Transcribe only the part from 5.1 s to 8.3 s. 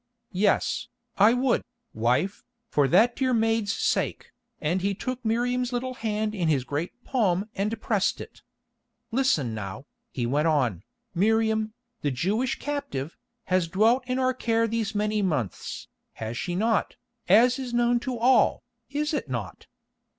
Miriam's little hand in his great palm and pressed